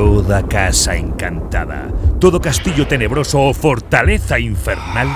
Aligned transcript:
Toda 0.00 0.42
casa 0.48 0.96
encantada, 0.96 1.88
todo 2.18 2.40
castillo 2.40 2.86
tenebroso 2.86 3.38
o 3.38 3.52
fortaleza 3.52 4.38
infernal 4.38 5.08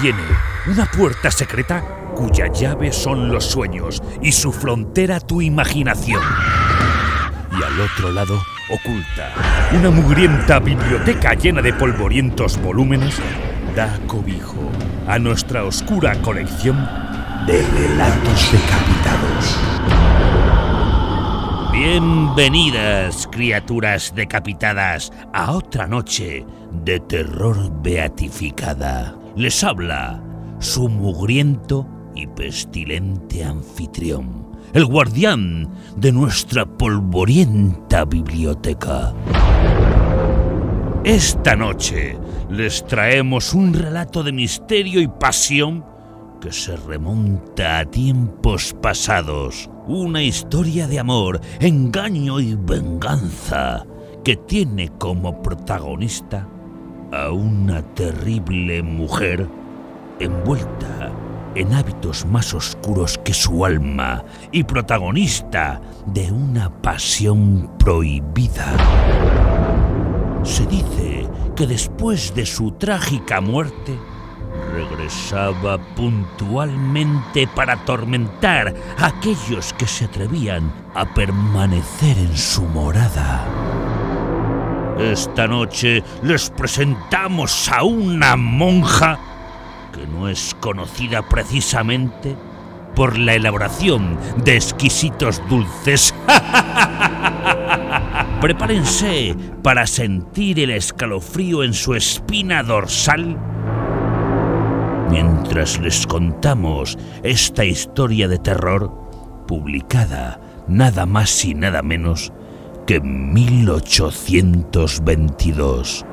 tiene 0.00 0.24
una 0.66 0.84
puerta 0.84 1.30
secreta 1.30 1.80
cuya 2.16 2.48
llave 2.48 2.92
son 2.92 3.30
los 3.30 3.44
sueños 3.44 4.02
y 4.20 4.32
su 4.32 4.50
frontera 4.50 5.20
tu 5.20 5.42
imaginación. 5.42 6.20
Y 7.52 7.62
al 7.62 7.80
otro 7.80 8.10
lado, 8.10 8.42
oculta, 8.68 9.32
una 9.72 9.90
mugrienta 9.90 10.58
biblioteca 10.58 11.34
llena 11.34 11.62
de 11.62 11.72
polvorientos 11.72 12.60
volúmenes 12.60 13.20
da 13.76 13.96
cobijo 14.08 14.72
a 15.06 15.20
nuestra 15.20 15.62
oscura 15.62 16.20
colección 16.20 16.76
de 17.46 17.64
relatos 17.64 18.50
decapitados. 18.50 19.56
Bienvenidas, 21.76 23.28
criaturas 23.30 24.14
decapitadas, 24.16 25.12
a 25.34 25.52
otra 25.52 25.86
noche 25.86 26.46
de 26.72 27.00
terror 27.00 27.70
beatificada. 27.82 29.14
Les 29.36 29.62
habla 29.62 30.22
su 30.58 30.88
mugriento 30.88 31.86
y 32.14 32.28
pestilente 32.28 33.44
anfitrión, 33.44 34.56
el 34.72 34.86
guardián 34.86 35.68
de 35.98 36.12
nuestra 36.12 36.64
polvorienta 36.64 38.06
biblioteca. 38.06 39.12
Esta 41.04 41.56
noche 41.56 42.18
les 42.48 42.86
traemos 42.86 43.52
un 43.52 43.74
relato 43.74 44.22
de 44.22 44.32
misterio 44.32 45.02
y 45.02 45.08
pasión 45.08 45.84
que 46.40 46.52
se 46.52 46.74
remonta 46.74 47.80
a 47.80 47.84
tiempos 47.84 48.74
pasados. 48.80 49.68
Una 49.88 50.20
historia 50.20 50.88
de 50.88 50.98
amor, 50.98 51.40
engaño 51.60 52.40
y 52.40 52.56
venganza 52.56 53.86
que 54.24 54.34
tiene 54.34 54.88
como 54.98 55.40
protagonista 55.42 56.48
a 57.12 57.30
una 57.30 57.82
terrible 57.94 58.82
mujer 58.82 59.48
envuelta 60.18 61.12
en 61.54 61.72
hábitos 61.72 62.26
más 62.26 62.52
oscuros 62.52 63.16
que 63.18 63.32
su 63.32 63.64
alma 63.64 64.24
y 64.50 64.64
protagonista 64.64 65.80
de 66.06 66.32
una 66.32 66.68
pasión 66.82 67.70
prohibida. 67.78 68.76
Se 70.42 70.66
dice 70.66 71.28
que 71.54 71.68
después 71.68 72.34
de 72.34 72.44
su 72.44 72.72
trágica 72.72 73.40
muerte, 73.40 73.96
regresaba 74.76 75.78
puntualmente 75.94 77.46
para 77.46 77.74
atormentar 77.74 78.74
a 78.98 79.06
aquellos 79.06 79.72
que 79.72 79.86
se 79.86 80.04
atrevían 80.04 80.70
a 80.94 81.06
permanecer 81.06 82.18
en 82.18 82.36
su 82.36 82.62
morada. 82.62 83.46
Esta 84.98 85.46
noche 85.46 86.02
les 86.22 86.50
presentamos 86.50 87.70
a 87.70 87.84
una 87.84 88.36
monja 88.36 89.18
que 89.94 90.06
no 90.06 90.28
es 90.28 90.54
conocida 90.60 91.22
precisamente 91.22 92.36
por 92.94 93.18
la 93.18 93.34
elaboración 93.34 94.18
de 94.44 94.56
exquisitos 94.56 95.40
dulces. 95.48 96.14
Prepárense 98.40 99.34
para 99.62 99.86
sentir 99.86 100.60
el 100.60 100.70
escalofrío 100.70 101.64
en 101.64 101.72
su 101.72 101.94
espina 101.94 102.62
dorsal 102.62 103.55
mientras 105.16 105.80
les 105.80 106.06
contamos 106.06 106.98
esta 107.22 107.64
historia 107.64 108.28
de 108.28 108.38
terror 108.38 108.92
publicada 109.48 110.38
nada 110.68 111.06
más 111.06 111.42
y 111.42 111.54
nada 111.54 111.80
menos 111.80 112.34
que 112.86 112.96
en 112.96 113.32
1822. 113.32 116.04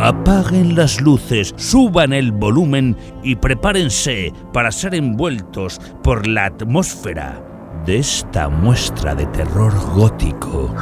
Apaguen 0.00 0.74
las 0.74 1.00
luces, 1.00 1.54
suban 1.56 2.12
el 2.12 2.32
volumen 2.32 2.96
y 3.22 3.36
prepárense 3.36 4.32
para 4.52 4.72
ser 4.72 4.96
envueltos 4.96 5.80
por 6.02 6.26
la 6.26 6.46
atmósfera 6.46 7.40
de 7.86 7.98
esta 7.98 8.48
muestra 8.48 9.14
de 9.14 9.26
terror 9.26 9.72
gótico. 9.94 10.74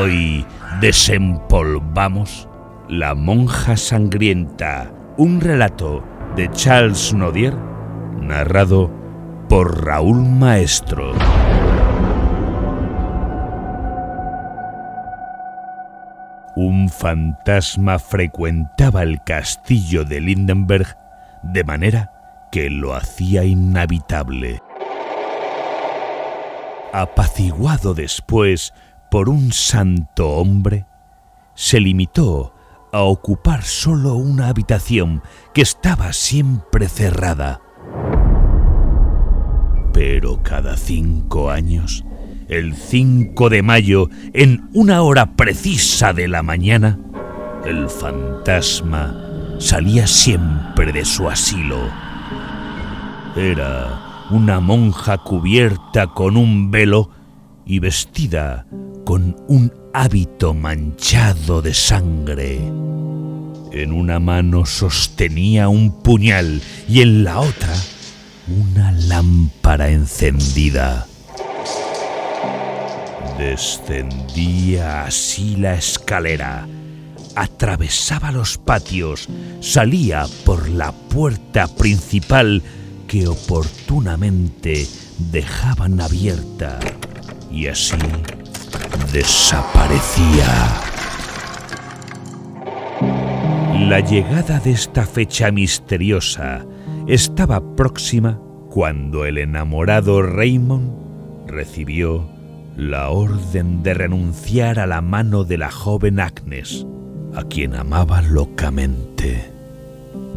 Hoy 0.00 0.46
desempolvamos 0.80 2.48
La 2.88 3.16
monja 3.16 3.76
sangrienta, 3.76 4.92
un 5.16 5.40
relato 5.40 6.04
de 6.36 6.48
Charles 6.52 7.12
Nodier, 7.12 7.52
narrado 8.20 8.92
por 9.48 9.84
Raúl 9.84 10.24
Maestro. 10.24 11.12
Un 16.54 16.88
fantasma 16.88 17.98
frecuentaba 17.98 19.02
el 19.02 19.20
castillo 19.24 20.04
de 20.04 20.20
Lindenberg 20.20 20.96
de 21.42 21.64
manera 21.64 22.12
que 22.52 22.70
lo 22.70 22.94
hacía 22.94 23.42
inhabitable. 23.42 24.62
Apaciguado 26.92 27.94
después 27.94 28.72
por 29.10 29.28
un 29.28 29.52
santo 29.52 30.30
hombre, 30.34 30.86
se 31.54 31.80
limitó 31.80 32.55
a 32.92 33.02
ocupar 33.02 33.62
solo 33.62 34.14
una 34.14 34.48
habitación 34.48 35.22
que 35.52 35.62
estaba 35.62 36.12
siempre 36.12 36.88
cerrada. 36.88 37.60
Pero 39.92 40.42
cada 40.42 40.76
cinco 40.76 41.50
años, 41.50 42.04
el 42.48 42.74
5 42.74 43.48
de 43.48 43.62
mayo, 43.62 44.08
en 44.32 44.68
una 44.74 45.02
hora 45.02 45.36
precisa 45.36 46.12
de 46.12 46.28
la 46.28 46.42
mañana, 46.42 46.98
el 47.64 47.88
fantasma 47.88 49.14
salía 49.58 50.06
siempre 50.06 50.92
de 50.92 51.04
su 51.04 51.28
asilo. 51.28 51.78
Era 53.36 54.26
una 54.30 54.60
monja 54.60 55.18
cubierta 55.18 56.08
con 56.08 56.36
un 56.36 56.70
velo 56.70 57.10
y 57.64 57.78
vestida 57.78 58.66
con 59.04 59.36
un 59.48 59.72
hábito 59.98 60.52
manchado 60.52 61.62
de 61.62 61.72
sangre. 61.72 62.56
En 63.72 63.92
una 63.94 64.20
mano 64.20 64.66
sostenía 64.66 65.70
un 65.70 66.02
puñal 66.02 66.60
y 66.86 67.00
en 67.00 67.24
la 67.24 67.40
otra 67.40 67.74
una 68.46 68.92
lámpara 68.92 69.88
encendida. 69.88 71.06
Descendía 73.38 75.04
así 75.04 75.56
la 75.56 75.76
escalera, 75.76 76.68
atravesaba 77.34 78.32
los 78.32 78.58
patios, 78.58 79.30
salía 79.60 80.26
por 80.44 80.68
la 80.68 80.92
puerta 80.92 81.68
principal 81.68 82.62
que 83.08 83.26
oportunamente 83.28 84.86
dejaban 85.32 86.02
abierta 86.02 86.80
y 87.50 87.68
así 87.68 87.96
desaparecía. 89.12 90.46
La 93.88 94.00
llegada 94.00 94.58
de 94.58 94.72
esta 94.72 95.06
fecha 95.06 95.50
misteriosa 95.50 96.64
estaba 97.06 97.76
próxima 97.76 98.40
cuando 98.70 99.24
el 99.24 99.38
enamorado 99.38 100.22
Raymond 100.22 101.46
recibió 101.46 102.28
la 102.76 103.10
orden 103.10 103.82
de 103.82 103.94
renunciar 103.94 104.78
a 104.78 104.86
la 104.86 105.00
mano 105.00 105.44
de 105.44 105.58
la 105.58 105.70
joven 105.70 106.20
Agnes, 106.20 106.86
a 107.34 107.44
quien 107.44 107.74
amaba 107.74 108.22
locamente. 108.22 109.50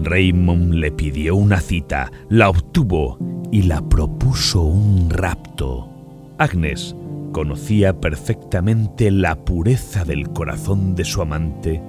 Raymond 0.03 0.75
le 0.75 0.91
pidió 0.91 1.36
una 1.36 1.59
cita, 1.59 2.12
la 2.30 2.50
obtuvo 2.50 3.18
y 3.51 3.63
la 3.63 3.81
propuso 3.81 4.62
un 4.62 5.09
rapto. 5.09 5.90
Agnes 6.38 6.96
conocía 7.31 8.00
perfectamente 8.00 9.12
la 9.12 9.44
pureza 9.45 10.06
del 10.06 10.30
corazón 10.30 10.95
de 10.95 11.06
su 11.06 11.21
amante 11.21 11.81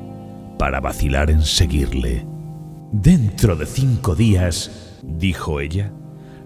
para 0.58 0.80
vacilar 0.80 1.30
en 1.30 1.42
seguirle. 1.42 2.26
Dentro 2.92 3.56
de 3.56 3.66
cinco 3.66 4.14
días, 4.14 4.98
dijo 5.02 5.60
ella, 5.60 5.92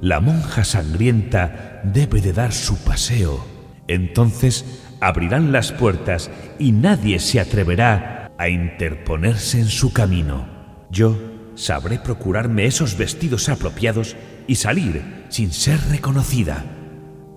la 0.00 0.20
monja 0.20 0.64
sangrienta 0.64 1.80
debe 1.84 2.20
de 2.20 2.32
dar 2.32 2.52
su 2.52 2.76
paseo. 2.76 3.44
Entonces 3.88 4.82
abrirán 5.00 5.52
las 5.52 5.72
puertas 5.72 6.30
y 6.58 6.72
nadie 6.72 7.18
se 7.18 7.40
atreverá 7.40 8.32
a 8.38 8.48
interponerse 8.48 9.58
en 9.60 9.68
su 9.68 9.92
camino. 9.92 10.46
Yo 10.90 11.16
sabré 11.54 11.98
procurarme 11.98 12.66
esos 12.66 12.96
vestidos 12.96 13.48
apropiados 13.48 14.16
y 14.46 14.56
salir 14.56 15.24
sin 15.28 15.52
ser 15.52 15.80
reconocida. 15.90 16.64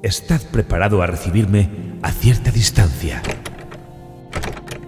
Estad 0.07 0.39
preparado 0.53 1.01
a 1.01 1.05
recibirme 1.05 1.69
a 2.01 2.13
cierta 2.13 2.49
distancia. 2.49 3.21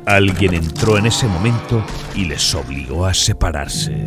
Alguien 0.05 0.53
entró 0.53 0.97
en 0.97 1.07
ese 1.07 1.27
momento 1.27 1.83
y 2.15 2.23
les 2.23 2.55
obligó 2.55 3.05
a 3.05 3.13
separarse. 3.13 3.97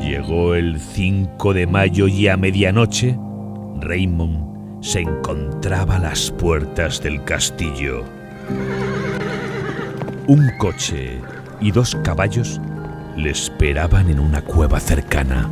Llegó 0.00 0.54
el 0.54 0.78
5 0.78 1.52
de 1.52 1.66
mayo 1.66 2.06
y 2.06 2.28
a 2.28 2.36
medianoche, 2.36 3.18
Raymond 3.80 4.84
se 4.84 5.00
encontraba 5.00 5.96
a 5.96 5.98
las 5.98 6.30
puertas 6.30 7.02
del 7.02 7.24
castillo. 7.24 8.04
Un 10.28 10.48
coche 10.58 11.20
y 11.60 11.72
dos 11.72 11.96
caballos 12.04 12.60
le 13.16 13.30
esperaban 13.30 14.10
en 14.10 14.20
una 14.20 14.42
cueva 14.42 14.78
cercana. 14.78 15.50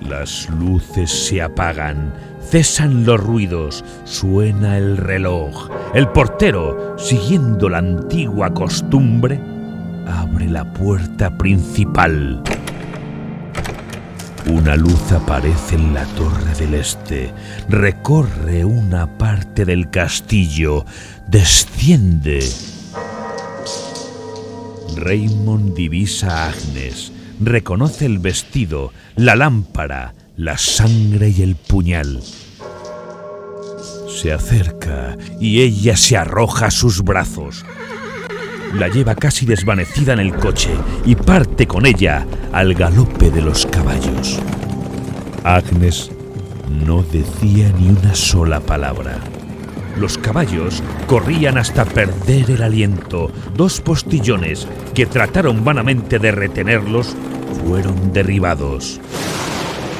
Las 0.00 0.48
luces 0.50 1.10
se 1.10 1.42
apagan, 1.42 2.12
cesan 2.42 3.04
los 3.04 3.20
ruidos, 3.20 3.84
suena 4.04 4.78
el 4.78 4.96
reloj. 4.96 5.70
El 5.94 6.08
portero, 6.08 6.96
siguiendo 6.98 7.68
la 7.68 7.78
antigua 7.78 8.52
costumbre, 8.52 9.40
abre 10.06 10.48
la 10.48 10.72
puerta 10.72 11.36
principal. 11.36 12.42
Una 14.46 14.74
luz 14.74 15.12
aparece 15.12 15.76
en 15.76 15.94
la 15.94 16.04
torre 16.06 16.54
del 16.58 16.74
este, 16.74 17.32
recorre 17.68 18.64
una 18.64 19.06
parte 19.18 19.64
del 19.64 19.90
castillo, 19.90 20.84
desciende. 21.28 22.40
Raymond 24.96 25.74
divisa 25.74 26.46
a 26.46 26.48
Agnes, 26.48 27.12
reconoce 27.40 28.06
el 28.06 28.18
vestido, 28.18 28.92
la 29.16 29.34
lámpara, 29.34 30.14
la 30.36 30.58
sangre 30.58 31.30
y 31.30 31.42
el 31.42 31.56
puñal. 31.56 32.22
Se 34.08 34.32
acerca 34.32 35.16
y 35.40 35.62
ella 35.62 35.96
se 35.96 36.16
arroja 36.16 36.66
a 36.66 36.70
sus 36.70 37.02
brazos. 37.02 37.64
La 38.74 38.88
lleva 38.88 39.14
casi 39.14 39.46
desvanecida 39.46 40.12
en 40.12 40.20
el 40.20 40.34
coche 40.34 40.70
y 41.04 41.14
parte 41.14 41.66
con 41.66 41.86
ella 41.86 42.26
al 42.52 42.74
galope 42.74 43.30
de 43.30 43.42
los 43.42 43.66
caballos. 43.66 44.38
Agnes 45.42 46.10
no 46.68 47.02
decía 47.02 47.72
ni 47.78 47.88
una 47.88 48.14
sola 48.14 48.60
palabra. 48.60 49.18
Los 49.96 50.18
caballos 50.18 50.82
corrían 51.06 51.58
hasta 51.58 51.84
perder 51.84 52.50
el 52.50 52.62
aliento. 52.62 53.30
Dos 53.54 53.80
postillones 53.80 54.66
que 54.94 55.06
trataron 55.06 55.64
vanamente 55.64 56.18
de 56.18 56.30
retenerlos 56.30 57.16
fueron 57.64 58.12
derribados. 58.12 59.00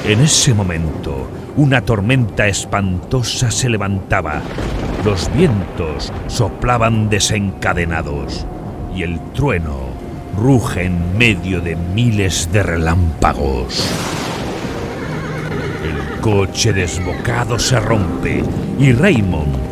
En 0.05 0.21
ese 0.21 0.53
momento, 0.53 1.27
una 1.55 1.81
tormenta 1.81 2.47
espantosa 2.47 3.51
se 3.51 3.69
levantaba. 3.69 4.41
Los 5.05 5.31
vientos 5.33 6.11
soplaban 6.27 7.09
desencadenados 7.09 8.45
y 8.95 9.03
el 9.03 9.19
trueno 9.33 9.91
ruge 10.37 10.85
en 10.85 11.17
medio 11.17 11.61
de 11.61 11.75
miles 11.75 12.49
de 12.51 12.63
relámpagos. 12.63 13.87
El 15.83 16.21
coche 16.21 16.73
desbocado 16.73 17.59
se 17.59 17.79
rompe 17.79 18.43
y 18.79 18.93
Raymond 18.93 19.71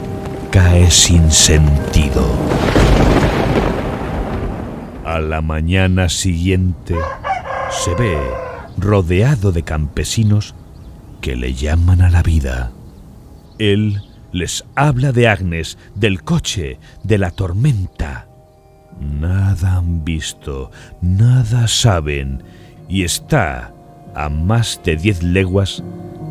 cae 0.52 0.90
sin 0.90 1.32
sentido. 1.32 2.26
A 5.06 5.20
la 5.20 5.42
mañana 5.42 6.10
siguiente 6.10 6.96
se 7.72 7.94
ve 7.96 8.18
rodeado 8.78 9.52
de 9.52 9.64
campesinos 9.64 10.56
que 11.22 11.36
le 11.36 11.54
llaman 11.54 12.02
a 12.02 12.10
la 12.10 12.24
vida. 12.24 12.72
Él 13.60 14.02
les 14.32 14.66
habla 14.76 15.12
de 15.12 15.28
Agnes, 15.28 15.78
del 15.96 16.24
coche, 16.24 16.80
de 17.04 17.18
la 17.18 17.32
tormenta. 17.32 18.28
Nada 19.00 19.78
han 19.78 20.04
visto, 20.04 20.72
nada 21.02 21.68
saben, 21.68 22.44
y 22.88 23.04
está 23.04 23.74
a 24.16 24.30
más 24.30 24.82
de 24.84 24.96
diez 24.96 25.22
leguas 25.22 25.84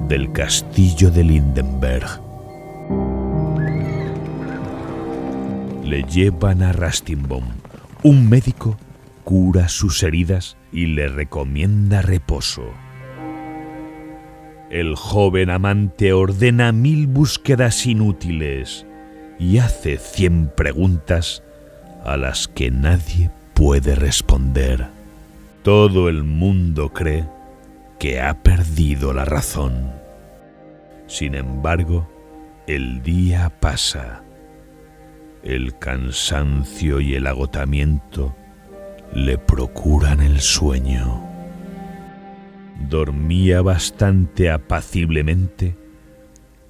del 0.09 0.33
castillo 0.33 1.11
de 1.11 1.25
Lindenberg. 1.25 2.28
Le 5.89 6.03
llevan 6.03 6.63
a 6.63 6.73
Rastinbom. 6.75 7.45
Un 8.03 8.29
médico 8.29 8.77
cura 9.25 9.71
sus 9.71 10.03
heridas 10.03 10.59
y 10.71 10.85
le 10.85 11.09
recomienda 11.09 12.03
reposo. 12.03 12.75
El 14.69 14.97
joven 14.97 15.49
amante 15.49 16.13
ordena 16.13 16.73
mil 16.73 17.07
búsquedas 17.07 17.87
inútiles 17.87 18.85
y 19.39 19.57
hace 19.57 19.97
cien 19.97 20.53
preguntas 20.55 21.43
a 22.05 22.19
las 22.19 22.49
que 22.49 22.71
nadie 22.71 23.31
puede 23.55 23.95
responder. 23.95 24.89
Todo 25.63 26.11
el 26.11 26.23
mundo 26.23 26.91
cree 26.93 27.25
que 27.99 28.21
ha 28.21 28.43
perdido 28.43 29.15
la 29.15 29.25
razón. 29.25 29.91
Sin 31.07 31.35
embargo, 31.35 32.07
el 32.67 33.03
día 33.03 33.51
pasa. 33.59 34.28
El 35.49 35.79
cansancio 35.79 37.01
y 37.01 37.15
el 37.15 37.27
agotamiento 37.27 38.37
le 39.15 39.39
procuran 39.39 40.21
el 40.21 40.41
sueño. 40.41 41.27
Dormía 42.91 43.63
bastante 43.63 44.51
apaciblemente 44.51 45.75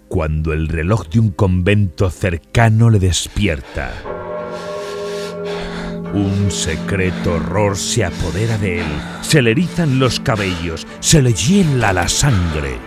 cuando 0.07 0.53
el 0.53 0.69
reloj 0.69 1.09
de 1.09 1.19
un 1.19 1.31
convento 1.33 2.09
cercano 2.09 2.89
le 2.89 3.01
despierta. 3.01 3.91
Un 6.15 6.53
secreto 6.53 7.35
horror 7.35 7.77
se 7.77 8.05
apodera 8.05 8.59
de 8.59 8.79
él, 8.79 8.87
se 9.23 9.43
le 9.43 9.51
erizan 9.51 9.99
los 9.99 10.21
cabellos, 10.21 10.87
se 11.01 11.21
le 11.21 11.33
hiela 11.33 11.93
la 11.93 12.07
sangre. 12.07 12.79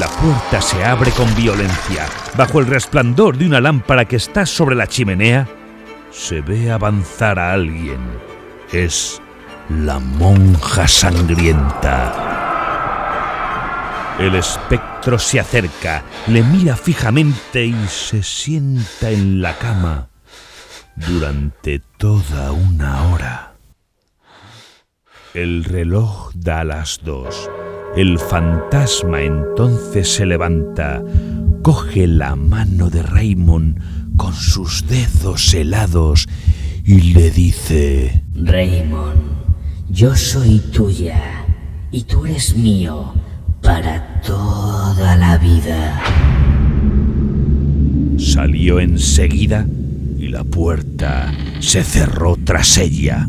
La 0.00 0.08
puerta 0.08 0.60
se 0.62 0.82
abre 0.82 1.10
con 1.10 1.32
violencia. 1.34 2.06
Bajo 2.34 2.58
el 2.58 2.66
resplandor 2.66 3.36
de 3.36 3.44
una 3.44 3.60
lámpara 3.60 4.06
que 4.06 4.16
está 4.16 4.46
sobre 4.46 4.74
la 4.74 4.86
chimenea, 4.86 5.46
se 6.10 6.40
ve 6.40 6.70
avanzar 6.70 7.38
a 7.38 7.52
alguien. 7.52 8.00
Es 8.72 9.20
la 9.68 9.98
monja 9.98 10.88
sangrienta. 10.88 12.16
El 14.18 14.36
espectro 14.36 15.18
se 15.18 15.38
acerca, 15.38 16.02
le 16.28 16.42
mira 16.44 16.76
fijamente 16.76 17.66
y 17.66 17.76
se 17.86 18.22
sienta 18.22 19.10
en 19.10 19.42
la 19.42 19.58
cama 19.58 20.08
durante 20.96 21.82
toda 21.98 22.52
una 22.52 23.02
hora. 23.02 23.52
El 25.34 25.64
reloj 25.64 26.30
da 26.34 26.64
las 26.64 27.00
dos. 27.02 27.50
El 27.96 28.20
fantasma 28.20 29.22
entonces 29.22 30.14
se 30.14 30.24
levanta, 30.24 31.02
coge 31.62 32.06
la 32.06 32.36
mano 32.36 32.88
de 32.88 33.02
Raymond 33.02 34.16
con 34.16 34.32
sus 34.32 34.86
dedos 34.86 35.52
helados 35.52 36.28
y 36.84 37.12
le 37.12 37.30
dice... 37.32 38.22
Raymond, 38.34 39.20
yo 39.88 40.14
soy 40.14 40.60
tuya 40.72 41.20
y 41.90 42.04
tú 42.04 42.26
eres 42.26 42.56
mío 42.56 43.12
para 43.60 44.20
toda 44.20 45.16
la 45.16 45.36
vida. 45.38 46.00
Salió 48.18 48.78
enseguida 48.78 49.66
y 50.16 50.28
la 50.28 50.44
puerta 50.44 51.32
se 51.58 51.82
cerró 51.82 52.36
tras 52.44 52.78
ella. 52.78 53.26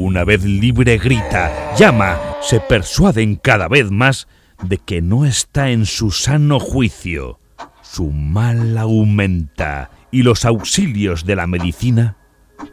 Una 0.00 0.22
vez 0.22 0.44
libre 0.44 0.96
grita, 0.96 1.74
llama, 1.76 2.20
se 2.40 2.60
persuaden 2.60 3.34
cada 3.34 3.66
vez 3.66 3.90
más 3.90 4.28
de 4.62 4.78
que 4.78 5.02
no 5.02 5.26
está 5.26 5.70
en 5.70 5.86
su 5.86 6.12
sano 6.12 6.60
juicio. 6.60 7.40
Su 7.82 8.12
mal 8.12 8.78
aumenta 8.78 9.90
y 10.12 10.22
los 10.22 10.44
auxilios 10.44 11.26
de 11.26 11.34
la 11.34 11.48
medicina 11.48 12.16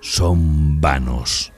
son 0.01 0.79
vanos. 0.79 1.51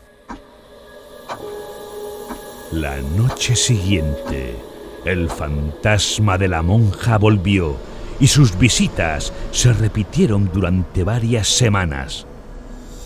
La 2.71 3.01
noche 3.17 3.57
siguiente, 3.57 4.55
el 5.03 5.29
fantasma 5.29 6.37
de 6.37 6.47
la 6.47 6.61
monja 6.61 7.17
volvió 7.17 7.75
y 8.21 8.27
sus 8.27 8.57
visitas 8.57 9.33
se 9.51 9.73
repitieron 9.73 10.49
durante 10.53 11.03
varias 11.03 11.49
semanas. 11.49 12.25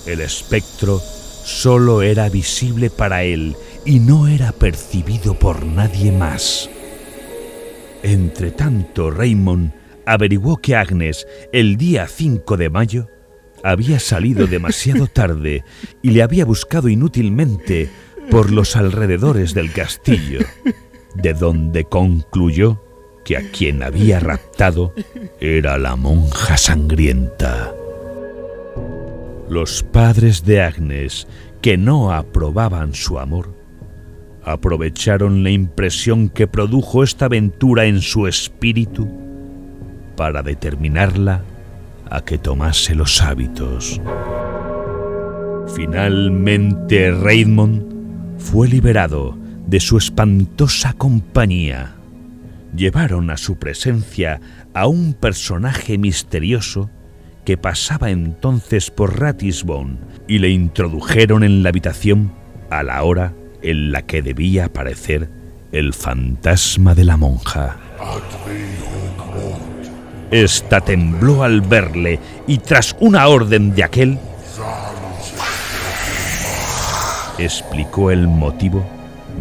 El 0.05 0.21
espectro 0.21 1.01
solo 1.43 2.01
era 2.01 2.29
visible 2.29 2.89
para 2.89 3.23
él 3.23 3.55
y 3.85 3.99
no 3.99 4.27
era 4.27 4.51
percibido 4.51 5.33
por 5.33 5.65
nadie 5.65 6.11
más. 6.11 6.69
Entretanto, 8.03 9.11
Raymond 9.11 9.71
averiguó 10.05 10.57
que 10.57 10.75
Agnes, 10.75 11.27
el 11.53 11.77
día 11.77 12.07
5 12.07 12.57
de 12.57 12.69
mayo, 12.69 13.07
había 13.63 13.99
salido 13.99 14.47
demasiado 14.47 15.07
tarde 15.13 15.63
y 16.01 16.11
le 16.11 16.23
había 16.23 16.45
buscado 16.45 16.89
inútilmente 16.89 17.89
por 18.29 18.51
los 18.51 18.75
alrededores 18.75 19.53
del 19.53 19.71
castillo, 19.71 20.39
de 21.15 21.33
donde 21.33 21.85
concluyó 21.85 22.83
que 23.25 23.37
a 23.37 23.51
quien 23.51 23.83
había 23.83 24.19
raptado 24.19 24.93
era 25.39 25.77
la 25.77 25.95
monja 25.95 26.57
sangrienta. 26.57 27.73
Los 29.51 29.83
padres 29.83 30.45
de 30.45 30.61
Agnes, 30.61 31.27
que 31.61 31.75
no 31.75 32.13
aprobaban 32.13 32.93
su 32.93 33.19
amor, 33.19 33.53
aprovecharon 34.45 35.43
la 35.43 35.49
impresión 35.49 36.29
que 36.29 36.47
produjo 36.47 37.03
esta 37.03 37.25
aventura 37.25 37.83
en 37.83 37.99
su 37.99 38.27
espíritu 38.27 39.09
para 40.15 40.41
determinarla 40.41 41.43
a 42.09 42.21
que 42.23 42.37
tomase 42.37 42.95
los 42.95 43.21
hábitos. 43.21 43.99
Finalmente 45.75 47.11
Raymond 47.11 48.39
fue 48.39 48.69
liberado 48.69 49.37
de 49.67 49.81
su 49.81 49.97
espantosa 49.97 50.93
compañía. 50.93 51.95
Llevaron 52.73 53.29
a 53.29 53.35
su 53.35 53.57
presencia 53.57 54.39
a 54.73 54.87
un 54.87 55.13
personaje 55.13 55.97
misterioso 55.97 56.89
que 57.45 57.57
pasaba 57.57 58.09
entonces 58.09 58.91
por 58.91 59.19
Ratisbone 59.19 59.97
y 60.27 60.39
le 60.39 60.49
introdujeron 60.49 61.43
en 61.43 61.63
la 61.63 61.69
habitación 61.69 62.33
a 62.69 62.83
la 62.83 63.03
hora 63.03 63.33
en 63.61 63.91
la 63.91 64.03
que 64.03 64.21
debía 64.21 64.65
aparecer 64.65 65.29
el 65.71 65.93
fantasma 65.93 66.95
de 66.95 67.03
la 67.03 67.17
monja. 67.17 67.77
Esta 70.31 70.81
tembló 70.81 71.43
al 71.43 71.61
verle 71.61 72.19
y 72.47 72.59
tras 72.59 72.95
una 72.99 73.27
orden 73.27 73.75
de 73.75 73.83
aquel, 73.83 74.17
explicó 77.37 78.11
el 78.11 78.27
motivo 78.27 78.85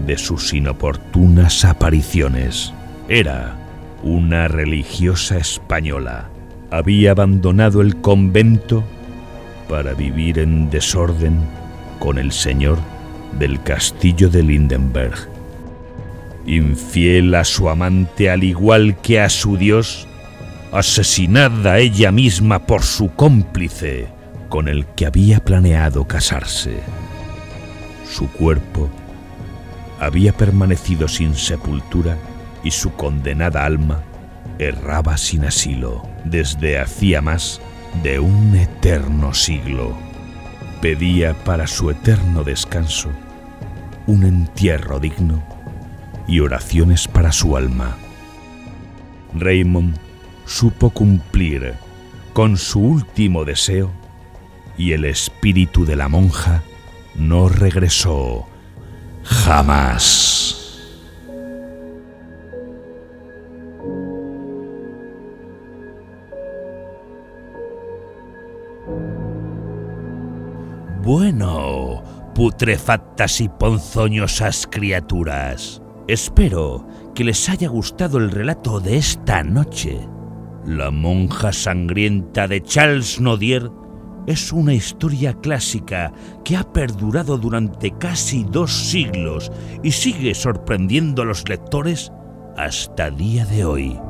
de 0.06 0.18
sus 0.18 0.52
inoportunas 0.52 1.64
apariciones. 1.64 2.72
Era 3.08 3.56
una 4.02 4.48
religiosa 4.48 5.36
española. 5.38 6.28
Había 6.70 7.12
abandonado 7.12 7.80
el 7.80 8.00
convento 8.00 8.84
para 9.68 9.92
vivir 9.94 10.38
en 10.38 10.70
desorden 10.70 11.40
con 11.98 12.18
el 12.18 12.32
señor 12.32 12.78
del 13.38 13.62
castillo 13.62 14.28
de 14.28 14.42
Lindenberg. 14.42 15.28
Infiel 16.46 17.34
a 17.34 17.44
su 17.44 17.68
amante 17.68 18.30
al 18.30 18.44
igual 18.44 18.96
que 19.00 19.20
a 19.20 19.28
su 19.28 19.56
dios, 19.56 20.08
asesinada 20.72 21.78
ella 21.78 22.12
misma 22.12 22.66
por 22.66 22.82
su 22.82 23.14
cómplice 23.14 24.08
con 24.48 24.68
el 24.68 24.86
que 24.86 25.06
había 25.06 25.40
planeado 25.40 26.04
casarse. 26.06 26.80
Su 28.08 28.28
cuerpo 28.30 28.88
había 29.98 30.32
permanecido 30.32 31.08
sin 31.08 31.34
sepultura 31.34 32.16
y 32.64 32.70
su 32.70 32.92
condenada 32.94 33.64
alma 33.64 34.02
erraba 34.68 35.16
sin 35.16 35.44
asilo 35.44 36.02
desde 36.24 36.78
hacía 36.78 37.20
más 37.20 37.60
de 38.02 38.18
un 38.18 38.54
eterno 38.54 39.34
siglo 39.34 39.96
pedía 40.80 41.34
para 41.44 41.66
su 41.66 41.90
eterno 41.90 42.42
descanso 42.42 43.10
un 44.06 44.24
entierro 44.24 44.98
digno 44.98 45.42
y 46.26 46.40
oraciones 46.40 47.06
para 47.06 47.32
su 47.32 47.56
alma. 47.56 47.96
Raymond 49.34 49.96
supo 50.46 50.90
cumplir 50.90 51.74
con 52.32 52.56
su 52.56 52.80
último 52.80 53.44
deseo 53.44 53.90
y 54.76 54.92
el 54.92 55.04
espíritu 55.04 55.84
de 55.84 55.96
la 55.96 56.08
monja 56.08 56.62
no 57.14 57.48
regresó 57.48 58.46
jamás. 59.22 60.49
Bueno, 71.12 72.04
putrefactas 72.36 73.40
y 73.40 73.48
ponzoñosas 73.48 74.68
criaturas. 74.70 75.82
Espero 76.06 76.86
que 77.16 77.24
les 77.24 77.48
haya 77.48 77.68
gustado 77.68 78.18
el 78.18 78.30
relato 78.30 78.78
de 78.78 78.96
esta 78.96 79.42
noche. 79.42 80.06
La 80.64 80.92
monja 80.92 81.52
sangrienta 81.52 82.46
de 82.46 82.62
Charles 82.62 83.20
Nodier 83.20 83.72
es 84.28 84.52
una 84.52 84.72
historia 84.72 85.34
clásica 85.34 86.12
que 86.44 86.56
ha 86.56 86.62
perdurado 86.62 87.38
durante 87.38 87.90
casi 87.90 88.44
dos 88.44 88.72
siglos 88.72 89.50
y 89.82 89.90
sigue 89.90 90.32
sorprendiendo 90.32 91.22
a 91.22 91.24
los 91.24 91.48
lectores 91.48 92.12
hasta 92.56 93.10
día 93.10 93.44
de 93.46 93.64
hoy. 93.64 94.00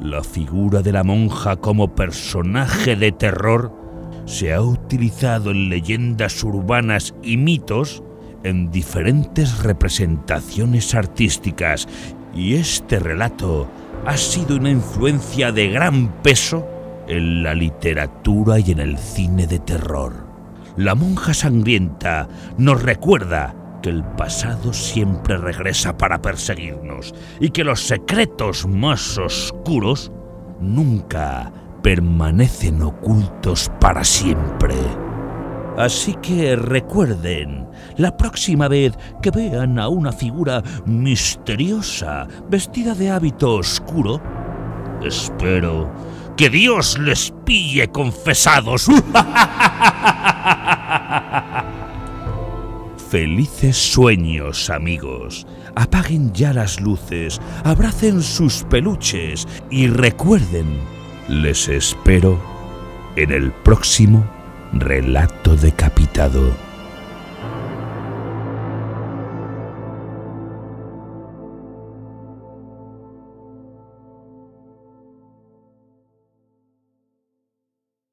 La 0.00 0.24
figura 0.24 0.80
de 0.80 0.92
la 0.92 1.04
monja 1.04 1.56
como 1.56 1.94
personaje 1.94 2.96
de 2.96 3.12
terror 3.12 3.83
se 4.26 4.52
ha 4.52 4.60
utilizado 4.60 5.50
en 5.50 5.68
leyendas 5.68 6.42
urbanas 6.44 7.14
y 7.22 7.36
mitos 7.36 8.02
en 8.42 8.70
diferentes 8.70 9.62
representaciones 9.62 10.94
artísticas 10.94 11.88
y 12.34 12.54
este 12.54 12.98
relato 12.98 13.68
ha 14.06 14.16
sido 14.16 14.56
una 14.56 14.70
influencia 14.70 15.52
de 15.52 15.68
gran 15.68 16.22
peso 16.22 16.66
en 17.08 17.42
la 17.42 17.54
literatura 17.54 18.58
y 18.58 18.72
en 18.72 18.80
el 18.80 18.98
cine 18.98 19.46
de 19.46 19.58
terror. 19.58 20.26
La 20.76 20.94
monja 20.94 21.34
sangrienta 21.34 22.28
nos 22.58 22.82
recuerda 22.82 23.54
que 23.82 23.90
el 23.90 24.02
pasado 24.02 24.72
siempre 24.72 25.36
regresa 25.36 25.96
para 25.96 26.20
perseguirnos 26.20 27.14
y 27.38 27.50
que 27.50 27.64
los 27.64 27.80
secretos 27.80 28.66
más 28.66 29.18
oscuros 29.18 30.10
nunca 30.60 31.52
permanecen 31.84 32.82
ocultos 32.82 33.70
para 33.78 34.02
siempre. 34.04 34.74
Así 35.76 36.14
que 36.22 36.56
recuerden, 36.56 37.68
la 37.98 38.16
próxima 38.16 38.68
vez 38.68 38.94
que 39.20 39.30
vean 39.30 39.78
a 39.78 39.88
una 39.88 40.10
figura 40.10 40.62
misteriosa 40.86 42.26
vestida 42.48 42.94
de 42.94 43.10
hábito 43.10 43.56
oscuro, 43.56 44.18
espero 45.02 45.92
que 46.38 46.48
Dios 46.48 46.98
les 46.98 47.34
pille 47.44 47.86
confesados. 47.88 48.86
Felices 53.10 53.76
sueños, 53.76 54.70
amigos. 54.70 55.46
Apaguen 55.76 56.32
ya 56.32 56.54
las 56.54 56.80
luces, 56.80 57.42
abracen 57.62 58.22
sus 58.22 58.62
peluches 58.62 59.46
y 59.70 59.88
recuerden 59.88 61.03
les 61.28 61.68
espero 61.68 62.38
en 63.16 63.32
el 63.32 63.52
próximo 63.52 64.24
relato 64.72 65.56
decapitado. 65.56 66.63